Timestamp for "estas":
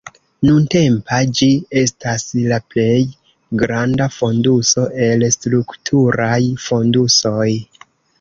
1.81-2.23